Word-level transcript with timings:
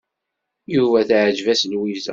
Yuba 0.75 0.99
teɛjeb-as 1.09 1.61
Lwiza. 1.71 2.09